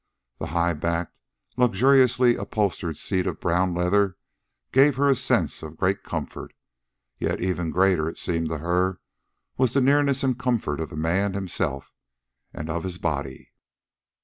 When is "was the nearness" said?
9.59-10.23